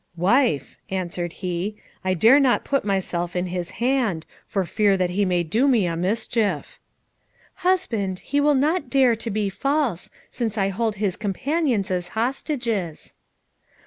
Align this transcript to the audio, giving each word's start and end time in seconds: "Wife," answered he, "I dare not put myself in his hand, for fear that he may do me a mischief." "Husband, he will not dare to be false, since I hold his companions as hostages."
"Wife," 0.17 0.77
answered 0.89 1.31
he, 1.31 1.75
"I 2.03 2.15
dare 2.15 2.39
not 2.39 2.63
put 2.65 2.83
myself 2.83 3.35
in 3.35 3.45
his 3.45 3.69
hand, 3.77 4.25
for 4.47 4.65
fear 4.65 4.97
that 4.97 5.11
he 5.11 5.25
may 5.25 5.43
do 5.43 5.67
me 5.67 5.85
a 5.85 5.95
mischief." 5.95 6.79
"Husband, 7.57 8.17
he 8.17 8.39
will 8.41 8.55
not 8.55 8.89
dare 8.89 9.15
to 9.17 9.29
be 9.29 9.47
false, 9.47 10.09
since 10.31 10.57
I 10.57 10.69
hold 10.69 10.95
his 10.95 11.15
companions 11.17 11.91
as 11.91 12.07
hostages." 12.17 13.13